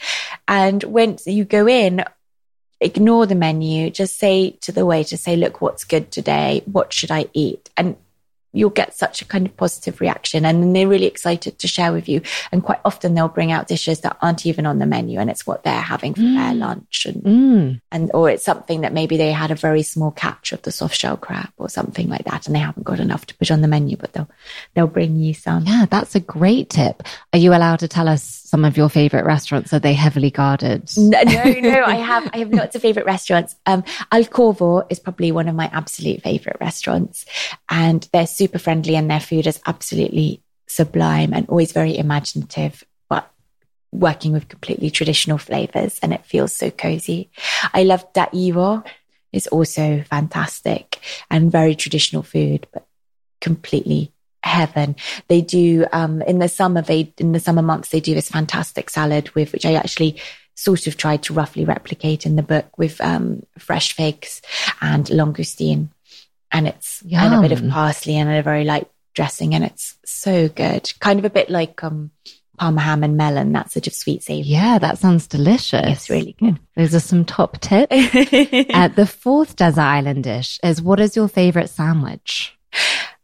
[0.48, 2.04] And once you go in,
[2.80, 6.64] ignore the menu, just say to the waiter, say, look, what's good today?
[6.66, 7.70] What should I eat?
[7.78, 7.96] And
[8.54, 10.46] you'll get such a kind of positive reaction.
[10.46, 12.22] And they're really excited to share with you.
[12.52, 15.48] And quite often they'll bring out dishes that aren't even on the menu and it's
[15.48, 16.36] what they're having for mm.
[16.36, 17.82] their lunch and mm.
[17.92, 20.96] and or it's something that maybe they had a very small catch of the soft
[20.96, 23.68] shell crab or something like that and they haven't got enough to put on the
[23.68, 24.30] menu but they'll
[24.74, 25.66] they'll bring you some.
[25.66, 27.04] Yeah that's a great tip.
[27.34, 29.74] Are you allowed to tell us some of your favorite restaurants?
[29.74, 30.90] Are they heavily guarded?
[30.98, 33.56] No no, no i have i have lots of favorite restaurants.
[33.66, 37.26] Um Al Covo is probably one of my absolute favorite restaurants
[37.70, 43.30] and they're super friendly and their food is absolutely sublime and always very imaginative, but
[43.92, 47.30] working with completely traditional flavors and it feels so cozy.
[47.72, 48.84] I love Da Ivo.
[49.32, 51.00] It's also fantastic
[51.30, 52.88] and very traditional food, but
[53.42, 54.96] completely heaven.
[55.28, 56.82] They do um, in the summer.
[56.82, 60.20] They in the summer months they do this fantastic salad with which I actually
[60.56, 64.42] sort of tried to roughly replicate in the book with um, fresh figs
[64.82, 65.90] and langoustine
[66.52, 67.24] and it's Yum.
[67.24, 70.92] and a bit of parsley and a very light dressing, and it's so good.
[71.00, 72.12] Kind of a bit like um,
[72.58, 74.48] parma ham and melon, that sort of sweet savory.
[74.48, 75.86] Yeah, that sounds delicious.
[75.86, 76.60] It's really good.
[76.76, 77.92] Those are some top tips.
[78.74, 82.58] uh, the fourth desert island dish is what is your favorite sandwich?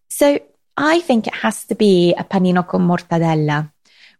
[0.10, 0.40] So
[0.76, 3.72] I think it has to be a panino con mortadella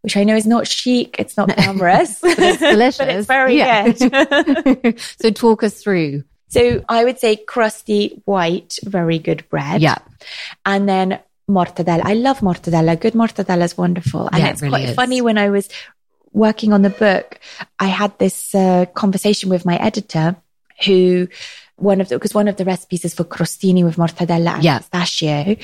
[0.02, 2.98] which I know is not chic, it's not glamorous, but it's delicious.
[2.98, 3.90] but it's very yeah.
[3.90, 5.00] good.
[5.20, 9.82] so talk us through so I would say crusty white, very good bread.
[9.82, 9.98] Yeah.
[10.66, 12.02] And then mortadella.
[12.04, 13.00] I love mortadella.
[13.00, 14.28] Good mortadella is wonderful.
[14.28, 14.96] And yeah, it's it really quite is.
[14.96, 15.70] funny when I was
[16.34, 17.40] working on the book,
[17.80, 20.36] I had this uh, conversation with my editor
[20.86, 21.28] who
[21.78, 24.80] one of the, because one of the recipes is for crostini with mortadella and yeah.
[24.80, 25.56] pistachio.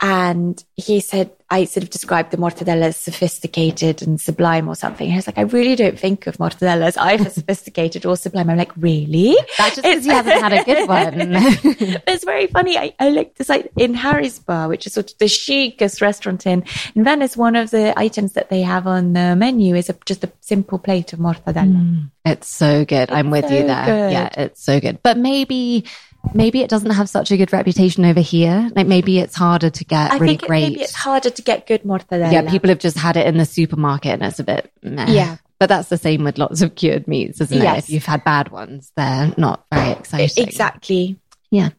[0.00, 5.06] And he said, I sort of described the mortadella as sophisticated and sublime or something.
[5.06, 8.50] And I was like, I really don't think of mortadella as either sophisticated or sublime.
[8.50, 9.36] I'm like, really?
[9.56, 11.14] That's just because you haven't had a good one.
[12.06, 12.76] it's very funny.
[12.76, 16.46] I, I like this like in Harry's bar, which is sort of the chicest restaurant
[16.46, 17.36] in, in Venice.
[17.36, 20.78] One of the items that they have on the menu is a, just a simple
[20.78, 21.74] plate of mortadella.
[21.74, 23.04] Mm, it's so good.
[23.04, 23.86] It's I'm with so you there.
[23.86, 24.12] Good.
[24.12, 25.02] Yeah, it's so good.
[25.02, 25.86] But maybe
[26.34, 28.70] maybe it doesn't have such a good reputation over here.
[28.74, 30.68] Like maybe it's harder to get I really think great.
[30.70, 32.32] Maybe it's harder to get good mortadella.
[32.32, 35.10] Yeah, people have just had it in the supermarket and it's a bit meh.
[35.10, 35.36] Yeah.
[35.58, 37.78] But that's the same with lots of cured meats, isn't yes.
[37.78, 37.84] it?
[37.84, 40.46] If you've had bad ones, they're not very exciting.
[40.46, 41.18] Exactly.
[41.50, 41.70] Yeah.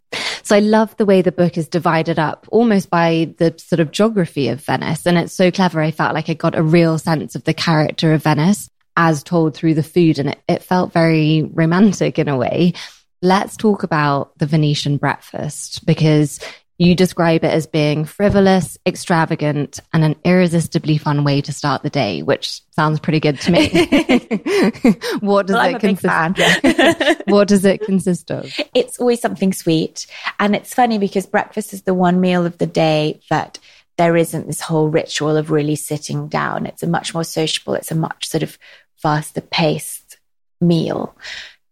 [0.44, 3.92] So I love the way the book is divided up almost by the sort of
[3.92, 5.06] geography of Venice.
[5.06, 5.80] And it's so clever.
[5.80, 9.56] I felt like I got a real sense of the character of Venice as told
[9.56, 10.20] through the food.
[10.20, 12.74] And it, it felt very romantic in a way.
[13.22, 16.40] Let's talk about the Venetian breakfast because
[16.78, 21.90] you describe it as being frivolous, extravagant, and an irresistibly fun way to start the
[21.90, 23.68] day, which sounds pretty good to me.
[25.20, 27.22] what does well, it consist?
[27.28, 28.50] what does it consist of?
[28.74, 30.08] It's always something sweet,
[30.40, 33.60] and it's funny because breakfast is the one meal of the day that
[33.98, 36.66] there isn't this whole ritual of really sitting down.
[36.66, 37.74] It's a much more sociable.
[37.74, 38.58] It's a much sort of
[38.96, 40.18] faster paced
[40.62, 41.14] meal.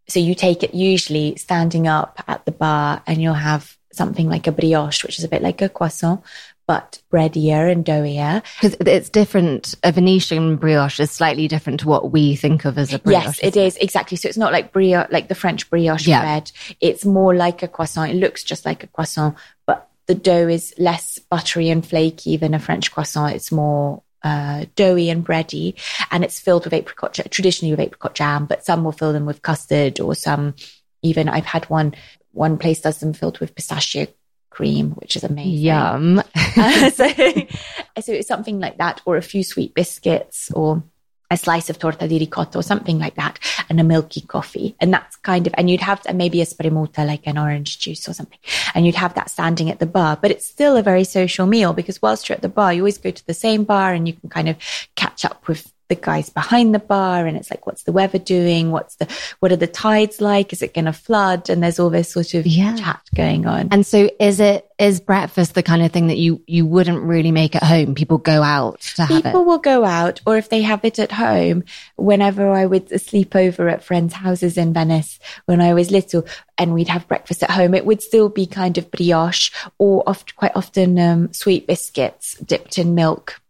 [0.08, 4.46] So you take it usually standing up at the bar and you'll have something like
[4.46, 6.22] a brioche, which is a bit like a croissant,
[6.66, 8.42] but breadier and doughier.
[8.60, 9.74] Because it's different.
[9.82, 13.24] A Venetian brioche is slightly different to what we think of as a brioche.
[13.24, 14.16] Yes, it is exactly.
[14.16, 16.20] So it's not like brioche, like the French brioche yeah.
[16.20, 16.52] bread.
[16.80, 18.12] It's more like a croissant.
[18.12, 22.54] It looks just like a croissant, but the dough is less buttery and flaky than
[22.54, 23.34] a French croissant.
[23.34, 25.74] It's more uh, doughy and bready,
[26.10, 29.42] and it's filled with apricot, traditionally with apricot jam, but some will fill them with
[29.42, 30.54] custard, or some
[31.02, 31.94] even I've had one
[32.32, 34.06] one place does them filled with pistachio
[34.50, 35.52] cream, which is amazing.
[35.52, 36.22] Yum.
[36.34, 37.08] uh, so,
[38.00, 40.82] so it's something like that, or a few sweet biscuits, or
[41.30, 43.38] a slice of torta di ricotta or something like that
[43.68, 44.74] and a milky coffee.
[44.80, 48.14] And that's kind of, and you'd have maybe a spremuta, like an orange juice or
[48.14, 48.38] something.
[48.74, 51.72] And you'd have that standing at the bar, but it's still a very social meal
[51.72, 54.14] because whilst you're at the bar, you always go to the same bar and you
[54.14, 54.56] can kind of
[54.96, 58.70] catch up with the guys behind the bar and it's like what's the weather doing?
[58.70, 59.08] What's the
[59.40, 60.52] what are the tides like?
[60.52, 61.50] Is it going to flood?
[61.50, 62.76] And there's all this sort of yeah.
[62.76, 63.68] chat going on.
[63.70, 67.32] And so is it is breakfast the kind of thing that you you wouldn't really
[67.32, 67.94] make at home?
[67.94, 69.24] People go out to have it.
[69.24, 69.46] people it?
[69.46, 71.64] will go out or if they have it at home
[71.96, 76.24] whenever i would sleep over at friends houses in venice when i was little
[76.56, 80.36] and we'd have breakfast at home it would still be kind of brioche or oft,
[80.36, 83.40] quite often um, sweet biscuits dipped in milk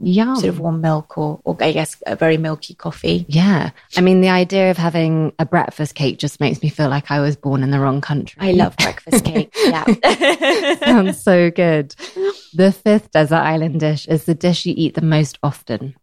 [0.00, 0.36] Yum.
[0.36, 3.24] sort of warm milk or, or I guess a very milky coffee.
[3.28, 3.70] Yeah.
[3.96, 7.20] I mean, the idea of having a breakfast cake just makes me feel like I
[7.20, 8.36] was born in the wrong country.
[8.40, 9.50] I love breakfast cake.
[9.56, 9.84] Yeah.
[10.84, 11.94] Sounds so good.
[12.54, 15.94] The fifth desert island dish is the dish you eat the most often.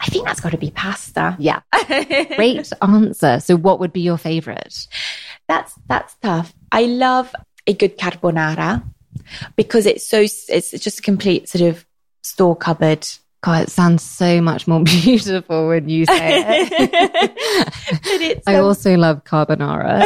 [0.00, 1.36] I think that's got to be pasta.
[1.38, 1.60] Yeah.
[2.36, 3.40] Great answer.
[3.40, 4.86] So, what would be your favorite?
[5.46, 6.54] That's that's tough.
[6.72, 7.34] I love
[7.66, 8.82] a good carbonara
[9.56, 11.84] because it's so it's just a complete sort of
[12.22, 13.06] store cupboard.
[13.40, 18.42] God, it sounds so much more beautiful when you say it.
[18.46, 20.02] I um, also love carbonara.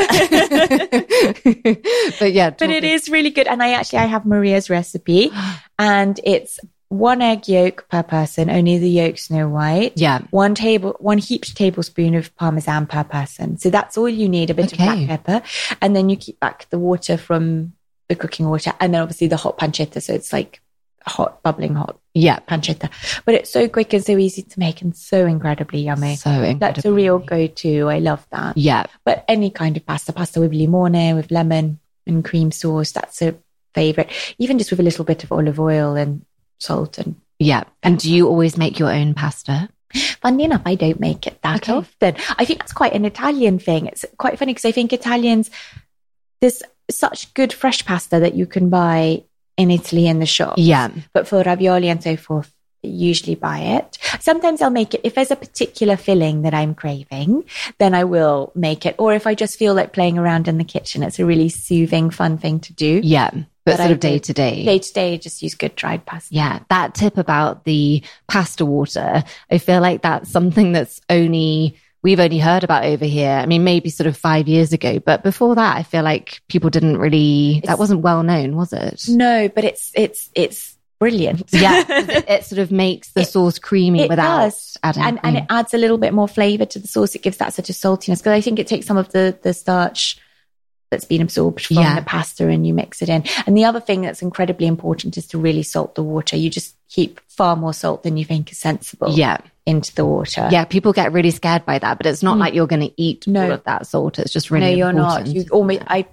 [2.18, 3.46] but yeah, but it is really good.
[3.46, 5.30] And I actually I have Maria's recipe,
[5.78, 6.60] and it's
[6.92, 9.94] one egg yolk per person, only the yolk's no white.
[9.96, 10.20] Yeah.
[10.30, 13.56] One table, one heaped tablespoon of parmesan per person.
[13.56, 14.86] So that's all you need, a bit Okay.
[14.86, 15.42] of black pepper.
[15.80, 17.72] And then you keep back the water from
[18.08, 18.74] the cooking water.
[18.78, 20.02] And then obviously the hot pancetta.
[20.02, 20.60] So it's like
[21.06, 22.90] hot, bubbling hot yeah, pancetta.
[23.24, 26.16] But it's so quick and so easy to make and so incredibly yummy.
[26.16, 26.58] so incredible.
[26.58, 27.88] That's a real go-to.
[27.88, 28.56] I love that.
[28.58, 33.22] Yeah, But any kind of pasta, pasta with limone, with lemon and cream sauce, that's
[33.22, 33.34] a
[33.74, 34.10] favorite.
[34.38, 36.24] Even just with a little bit of olive oil and
[36.58, 37.64] salt and yeah.
[37.82, 39.68] And do you always make your own pasta?
[40.20, 41.72] Funny enough, I don't make it that Okay.
[41.72, 42.14] often.
[42.38, 43.86] I think that's quite an Italian thing.
[43.86, 45.50] It's quite funny because I think Italians,
[46.40, 49.24] there's such good fresh pasta that you can buy
[49.56, 50.54] in Italy in the shop.
[50.56, 53.98] Yeah, But for ravioli and so forth, usually buy it.
[54.20, 57.44] Sometimes I'll make it if there's a particular filling that I'm craving,
[57.78, 58.96] then I will make it.
[58.98, 62.10] Or if I just feel like playing around in the kitchen, it's a really soothing,
[62.10, 63.00] fun thing to do.
[63.04, 63.30] yeah.
[63.64, 64.64] But, But sort I of day to day.
[64.64, 66.34] Day to day, just use good dried pasta.
[66.34, 72.20] Yeah, that tip about the pasta water, I feel like that's something that's only we've
[72.20, 73.30] only heard about over here.
[73.30, 76.70] I mean, maybe sort of five years ago, but before that, I feel like people
[76.70, 77.62] didn't really.
[77.64, 79.04] that wasn't well known, was it?
[79.08, 81.44] No, but it's it's it's brilliant.
[81.52, 84.76] yeah, it, it sort of makes the It- sauce creamy it without does.
[84.82, 85.02] adding.
[85.02, 87.14] and and it adds a little bit more flavor to the sauce.
[87.14, 89.54] It gives that sort of saltiness because I think it takes some of the the
[89.54, 90.18] starch
[90.90, 91.94] that's been absorbed from Yeah.
[91.98, 93.24] the pasta and you mix it in.
[93.46, 96.36] And the other thing that's incredibly important is to really salt the water.
[96.36, 100.48] You just keep far more salt than you think is sensible yeah, into the water.
[100.50, 100.64] yeah.
[100.64, 102.40] People get really scared by that, but it's not Mm.
[102.40, 103.44] like you're going to eat No.
[103.44, 104.18] all of that salt.
[104.18, 105.26] It's just really no, you're important.
[105.28, 105.34] not.
[105.36, 105.82] You almost.
[105.86, 106.06] I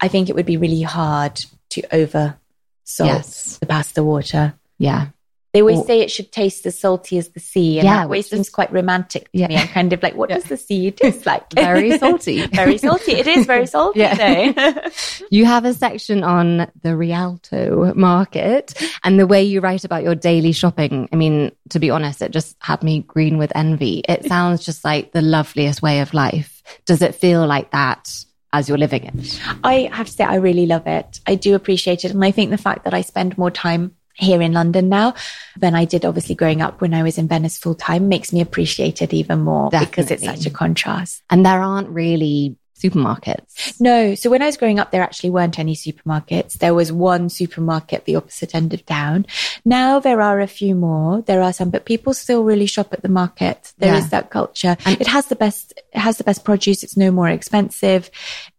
[0.00, 2.36] I think it would be really hard to over
[2.84, 3.58] salt Yes.
[3.58, 4.54] the pasta water.
[4.78, 5.06] yeah,
[5.52, 8.02] They always Or- say it should taste as salty as the sea, and Yeah, that
[8.04, 9.48] always seems quite romantic to Yeah.
[9.48, 9.56] me.
[9.56, 10.36] I'm kind of like, what Yeah.
[10.36, 11.52] does the sea taste like?
[11.54, 12.46] very salty.
[12.46, 13.12] very salty.
[13.12, 14.00] It is very salty.
[14.00, 14.88] Yeah.
[15.30, 20.14] You have a section on the Rialto market and the way you write about your
[20.14, 21.08] daily shopping.
[21.12, 24.02] I mean, to be honest, it just had me green with envy.
[24.08, 26.62] It sounds just like the loveliest way of life.
[26.86, 28.08] Does it feel like that
[28.52, 29.40] as you're living it?
[29.62, 31.20] I have to say, I really love it.
[31.26, 32.10] I do appreciate it.
[32.12, 35.14] And I think the fact that I spend more time here in London now
[35.56, 38.40] than I did obviously growing up when I was in Venice full time makes me
[38.40, 41.22] appreciate it even more because it's such a contrast.
[41.30, 43.78] And there aren't really supermarkets.
[43.78, 44.14] No.
[44.14, 46.54] So when I was growing up, there actually weren't any supermarkets.
[46.54, 49.26] There was one supermarket the opposite end of town.
[49.66, 51.20] Now there are a few more.
[51.22, 53.72] There are some, but people still really shop at the market.
[53.78, 54.08] There is Yeah.
[54.10, 54.76] that culture.
[54.86, 56.82] And it has the best, it has the best produce.
[56.82, 58.10] It's no more expensive.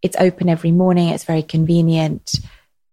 [0.02, 1.08] It's open every morning.
[1.08, 2.34] It's very convenient.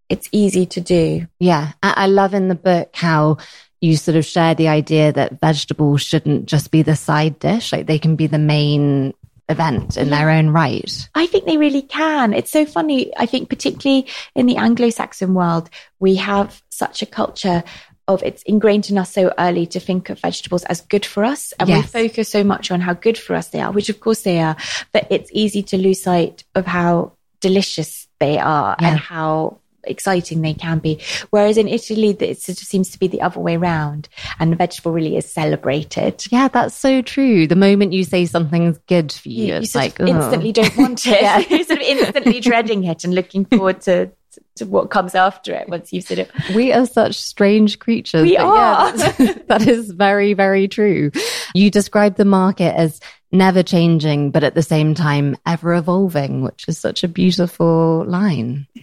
[0.10, 1.28] It's easy to do.
[1.40, 1.74] Yeah.
[1.84, 3.38] I, I love in the book how
[3.82, 7.86] you sort of share the idea that vegetables shouldn't just be the side dish, like
[7.86, 9.14] they can be the main
[9.48, 11.10] event in their own right.
[11.16, 12.34] I think they really can.
[12.34, 13.16] It's so funny.
[13.18, 15.70] I think particularly in the Anglo-Saxon world,
[16.00, 17.64] we have such a culture
[18.08, 21.54] of it's ingrained in us so early to think of vegetables as good for us.
[21.60, 24.24] And we focus so much on how good for us they are, which of course
[24.24, 24.56] they are,
[24.92, 28.90] but it's easy to lose sight of how delicious they are Yeah.
[28.90, 31.02] and how exciting they can be.
[31.30, 34.56] Whereas in Italy, it sort of seems to be the other way around and the
[34.56, 36.24] vegetable really is celebrated.
[36.32, 37.48] Yeah, that's so true.
[37.48, 40.16] The moment you say something's good for you, you, you it's sort like of ugh.
[40.16, 41.22] instantly don't want it.
[41.22, 41.40] Yeah.
[41.50, 44.12] You're sort of instantly dreading it and looking forward to,
[44.56, 46.32] to what comes after it once you've said it.
[46.54, 48.24] We are such strange creatures.
[48.24, 48.96] We are.
[48.96, 51.12] Yeah, that is very, very true.
[51.54, 53.00] You describe the market as
[53.32, 58.68] never changing, but at the same time, ever evolving, which is such a beautiful line.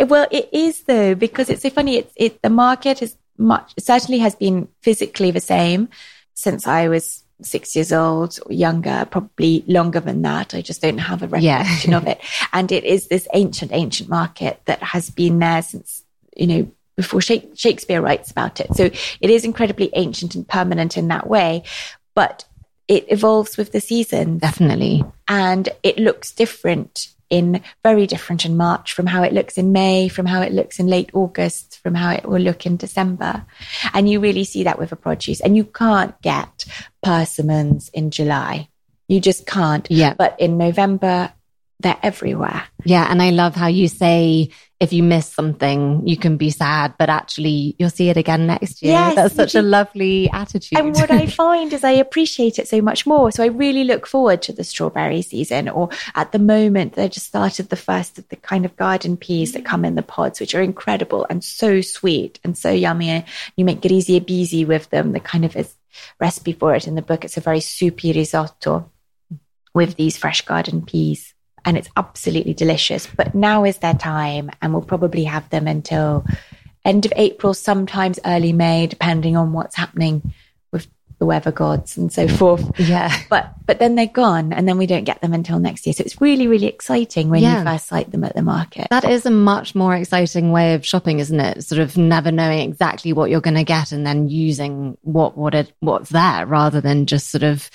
[0.00, 1.96] Well, it is though because it's so funny.
[1.96, 5.88] It's it the market is much certainly has been physically the same
[6.34, 10.54] since I was six years old or younger, probably longer than that.
[10.54, 11.58] I just don't have a Yeah.
[11.58, 12.20] recollection of it.
[12.52, 16.02] And it is this ancient, ancient market that has been there since
[16.36, 18.74] you know before Shakespeare writes about it.
[18.74, 18.84] So
[19.20, 21.62] it is incredibly ancient and permanent in that way,
[22.14, 22.44] but
[22.88, 24.38] it evolves with the season.
[24.38, 25.04] Definitely.
[25.28, 30.08] and it looks different in very different in March from how it looks in May,
[30.08, 33.44] from how it looks in late August, from how it will look in December.
[33.92, 35.40] And you really see that with a produce.
[35.40, 36.64] And you can't get
[37.02, 38.68] persimmons in July.
[39.08, 39.86] You just can't.
[39.90, 40.14] Yeah.
[40.14, 41.32] But in November,
[41.80, 42.64] they're everywhere.
[42.84, 43.06] Yeah.
[43.08, 47.08] And I love how you say if you miss something, you can be sad, but
[47.08, 48.92] actually you'll see it again next year.
[48.92, 50.78] Yes, That's such a lovely attitude.
[50.78, 53.32] And what I find is I appreciate it so much more.
[53.32, 55.68] So I really look forward to the strawberry season.
[55.68, 59.52] Or at the moment, they just started the first of the kind of garden peas
[59.52, 63.24] that come in the pods, which are incredible and so sweet and so yummy.
[63.56, 65.12] You make risi e bisi with them.
[65.12, 65.74] The kind of is
[66.20, 67.24] recipe for it in the book.
[67.24, 68.90] It's a very soupy risotto
[69.74, 71.34] with these fresh garden peas
[71.68, 73.06] and it's absolutely delicious.
[73.06, 76.24] But now is their time, and we'll probably have them until
[76.82, 80.32] end of April, sometimes early May, depending on what's happening
[80.72, 80.86] with
[81.18, 82.64] the weather gods and so forth.
[82.80, 83.14] yeah.
[83.28, 85.92] But but then they're gone, and then we don't get them until next year.
[85.92, 87.58] So it's really really exciting when Yeah.
[87.58, 88.86] you first sight them at the market.
[88.88, 91.64] That is a much more exciting way of shopping, isn't it?
[91.64, 95.54] Sort of never knowing exactly what you're going to get and then using what what
[95.54, 97.68] it what's there rather than just sort of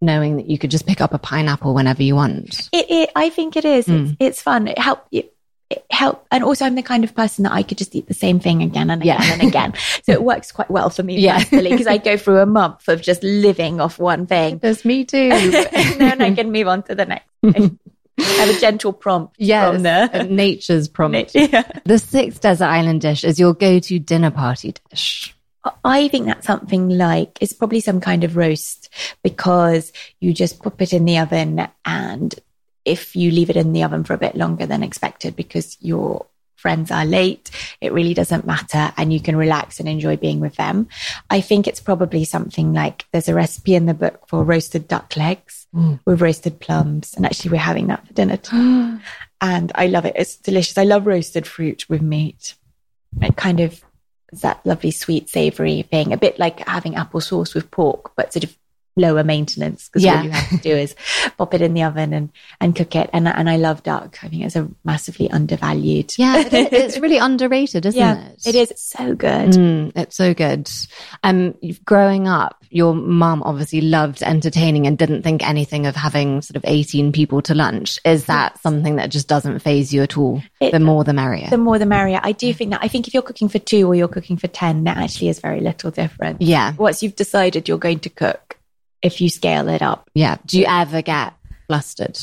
[0.00, 2.68] knowing that you could just pick up a pineapple whenever you want.
[2.72, 3.86] It, it I think it is.
[3.86, 4.10] Mm.
[4.12, 4.68] It's, it's fun.
[4.68, 5.34] It help it,
[5.70, 8.14] it help, and also I'm the kind of person that I could just eat the
[8.14, 9.32] same thing again and again Yeah.
[9.34, 9.74] and again.
[10.04, 11.38] So it works quite well for me Yeah.
[11.38, 14.58] personally because I go through a month of just living off one thing.
[14.58, 15.16] That's me too.
[15.32, 15.52] and
[16.00, 17.78] then I can move on to the next thing.
[18.18, 21.34] Have a gentle prompt yes, from the nature's prompt.
[21.34, 21.70] Yeah.
[21.84, 25.36] The sixth desert island dish is your go-to dinner party dish.
[25.84, 28.88] I think that's something like it's probably some kind of roast
[29.22, 32.34] because you just pop it in the oven and
[32.84, 36.26] if you leave it in the oven for a bit longer than expected because your
[36.56, 37.50] friends are late,
[37.80, 40.88] it really doesn't matter and you can relax and enjoy being with them.
[41.30, 45.16] I think it's probably something like there's a recipe in the book for roasted duck
[45.16, 46.00] legs Mm.
[46.06, 49.02] with roasted plums and actually we're having that for dinner tonight.
[49.42, 50.14] and I love it.
[50.16, 50.78] It's delicious.
[50.78, 52.54] I love roasted fruit with meat.
[53.20, 53.84] It kind of
[54.32, 58.56] that lovely sweet savory thing, a bit like having applesauce with pork, but sort of
[58.98, 60.18] lower maintenance because Yeah.
[60.18, 60.94] all you have to do is
[61.38, 62.30] pop it in the oven and
[62.60, 63.08] and cook it.
[63.12, 64.18] And and I love duck.
[64.22, 66.12] I think it's a massively undervalued.
[66.18, 68.46] Yeah, it- it's really underrated, isn't yeah, it?
[68.46, 68.70] it is.
[68.70, 69.50] It's so good.
[69.50, 70.68] Mm, it's so good.
[71.22, 76.56] Um, growing up, your mum obviously loved entertaining and didn't think anything of having sort
[76.56, 77.98] of 18 people to lunch.
[78.04, 80.42] Is that something that just doesn't faze you at all?
[80.60, 81.48] It- the more the merrier.
[81.48, 82.20] The more the merrier.
[82.22, 82.80] I do think that.
[82.82, 85.38] I think if you're cooking for two or you're cooking for ten, that actually is
[85.40, 86.38] very little difference.
[86.40, 86.74] yeah.
[86.76, 88.57] Once you've decided you're going to cook,
[89.02, 90.36] if you scale it up, Yeah.
[90.46, 91.34] Do you ever get
[91.66, 92.18] flustered?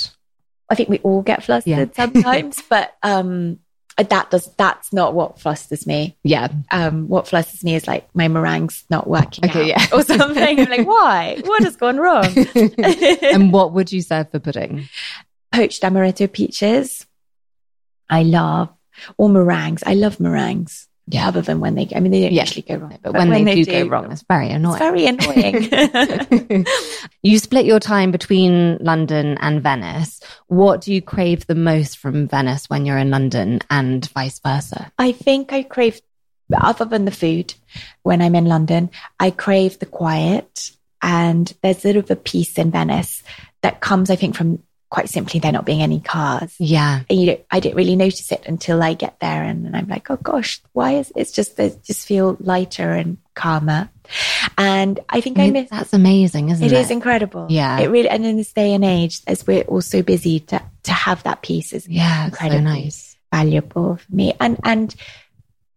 [0.69, 1.85] I think we all get flustered Yeah.
[1.95, 3.59] sometimes, but um,
[3.97, 6.17] that does that's not what flusters me.
[6.23, 6.49] Yeah.
[6.71, 9.97] Um, what flusters me is like my meringue's not working Okay, out yeah.
[9.97, 10.59] or something.
[10.59, 11.37] I'm like, why?
[11.45, 12.25] What has gone wrong?
[13.21, 14.89] and what would you serve for pudding?
[15.53, 17.05] Poached amaretto peaches,
[18.09, 18.69] I love,
[19.17, 19.83] or meringues.
[19.85, 20.87] I love meringues.
[21.07, 21.27] Yeah.
[21.27, 23.65] Other than when they, I mean, they don't usually go wrong, But, when, they, do,
[23.65, 24.81] go wrong, it's very annoying.
[24.81, 26.65] it's very annoying.
[27.21, 30.19] you split your time between London and Venice.
[30.47, 34.91] What do you crave the most from Venice when you're in London and vice versa?
[34.97, 36.01] I think I crave,
[36.59, 37.53] other than the food,
[38.01, 38.89] when I'm in London,
[39.19, 40.71] I crave the quiet.
[41.03, 43.21] And there's a sort of a peace in Venice
[43.61, 44.63] that comes, I think, from
[44.95, 46.55] quite simply there not being any cars.
[46.57, 47.01] Yeah.
[47.09, 49.89] And you don't, I didn't really notice it until I get there, and, and I'm
[49.89, 53.89] like, oh gosh, why is it's just they just feel lighter and calmer.
[54.57, 55.69] And I think I, I miss.
[55.69, 56.79] that's amazing, isn't It it?
[56.79, 57.47] is incredible.
[57.49, 57.77] Yeah.
[57.79, 58.07] it really.
[58.07, 61.41] And in this day and age, as we're all so busy, to to have that
[61.41, 63.17] peace is Yeah, it's so incredibly nice.
[63.33, 64.95] valuable for me and and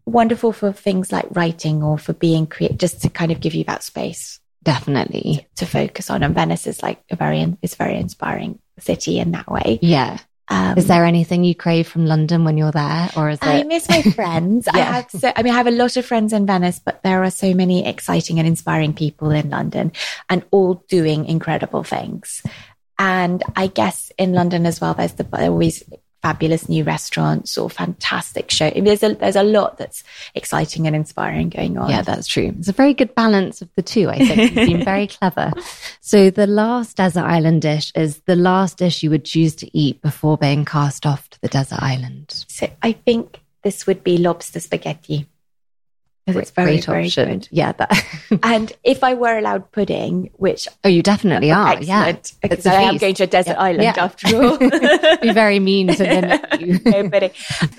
[0.07, 3.64] wonderful for things like writing or for being creative just to kind of give you
[3.64, 5.46] that space Definitely.
[5.57, 9.33] to focus on and venice is like a very it's a very inspiring city in
[9.33, 10.19] that way Yeah.
[10.49, 13.67] um, Is there anything you crave from London when you're there, or is I it?
[13.67, 14.67] miss my friends.
[14.69, 14.93] I Yeah.
[14.93, 17.31] have so, I mean, I have a lot of friends in Venice, but there are
[17.31, 19.93] so many exciting and inspiring people in London
[20.31, 22.43] and all doing incredible things.
[22.99, 25.85] And I guess in London as well, there's the there always
[26.22, 28.70] fabulous new restaurants or fantastic show.
[28.70, 30.02] There's a there's a lot that's
[30.35, 31.90] exciting and inspiring going on.
[31.90, 32.54] Yeah, that's true.
[32.59, 34.54] It's a very good balance of the two, I think.
[34.54, 35.52] You've been very clever.
[36.00, 40.00] So, the last desert island dish is the last dish you would choose to eat
[40.02, 42.44] before being cast off to the desert island.
[42.48, 45.26] So I think this would be lobster spaghetti.
[46.29, 47.29] Because it's very, Great very option.
[47.41, 47.49] good.
[47.51, 47.73] Yeah.
[47.73, 48.05] That,
[48.43, 51.81] And if I were allowed pudding, which oh, you definitely are.
[51.83, 52.07] Yeah.
[52.07, 53.61] excellent, because It's a I am going to a desert Yeah.
[53.62, 53.95] island Yeah.
[54.05, 54.59] after all.
[55.23, 56.79] Be very mean to you.
[56.85, 57.31] no pudding.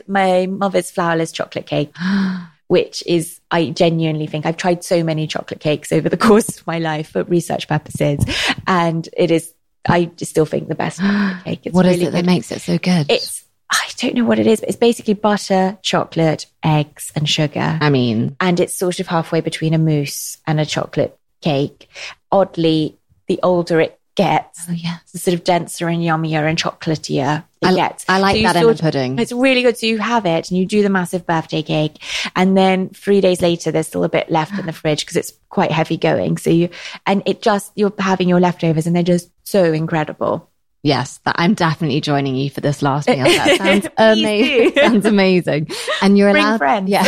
[0.07, 1.93] My mother's flourless chocolate cake,
[2.67, 6.67] which is, I genuinely think I've tried so many chocolate cakes over the course of
[6.67, 8.23] my life for research purposes.
[8.67, 9.53] And it is
[9.87, 10.99] I still think the best
[11.45, 11.61] cake.
[11.63, 12.13] It's what really is it good.
[12.15, 13.07] that makes it so good?
[13.09, 17.77] It's I don't know what it is, but it's basically butter, chocolate, eggs, and sugar.
[17.79, 21.87] I mean, and it's sort of halfway between a mousse and a chocolate cake.
[22.31, 22.97] Oddly,
[23.27, 25.11] the older it gets, oh, yes.
[25.11, 28.05] the sort of denser and yummier and chocolatier it I, gets.
[28.09, 29.17] I like so that in a pudding.
[29.19, 29.77] It's really good.
[29.77, 32.03] So you have it and you do the massive birthday cake.
[32.35, 35.31] And then three days later, there's still a bit left in the fridge because it's
[35.47, 36.37] quite heavy going.
[36.37, 36.69] So you,
[37.05, 40.49] and it just, you're having your leftovers and they're just so incredible.
[40.81, 43.23] Yes, that I'm definitely joining you for this last meal.
[43.25, 44.73] That sounds amazing.
[44.75, 45.67] sounds amazing.
[46.01, 46.57] And you're Bring allowed.
[46.57, 46.89] friends.
[46.89, 47.03] Yeah.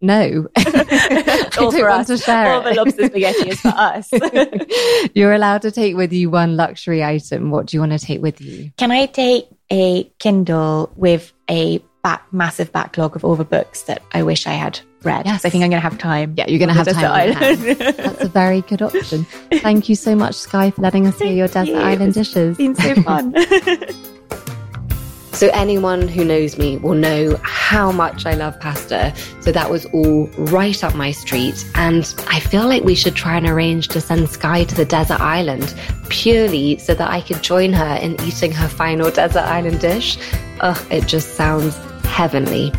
[0.00, 0.48] no.
[1.60, 2.08] All for us.
[2.08, 4.10] To share All the lobster spaghetti is for us.
[5.14, 7.50] you're allowed to take with you one luxury item.
[7.50, 8.72] What do you want to take with you?
[8.76, 14.02] Can I take a Kindle with a back, massive backlog of all the books that
[14.12, 15.26] I wish I had read.
[15.26, 15.44] Yes.
[15.44, 16.34] I think I'm going to have time.
[16.36, 17.34] Yeah, you're going to have time.
[17.34, 19.24] That's a very good option.
[19.52, 21.78] Thank you so much, Skye, for letting us hear your desert you.
[21.78, 22.58] island dishes.
[22.58, 23.34] It's been so fun.
[25.32, 29.14] So, anyone who knows me will know how much I love pasta.
[29.40, 31.64] So, that was all right up my street.
[31.76, 35.20] And I feel like we should try and arrange to send Skye to the desert
[35.20, 35.72] island
[36.08, 40.18] purely so that I could join her in eating her final desert island dish.
[40.58, 41.78] Ugh, it just sounds
[42.08, 42.72] heavenly.